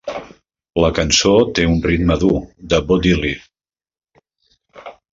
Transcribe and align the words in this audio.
La 0.83 0.89
cançó 0.99 1.33
té 1.59 1.67
un 1.73 1.77
ritme 1.89 2.17
dur 2.25 2.41
de 2.75 2.83
Bo 2.91 3.01
Diddley. 3.07 3.39